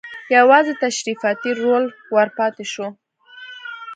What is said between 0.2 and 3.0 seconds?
یوازې تشریفاتي رول ور پاتې شو.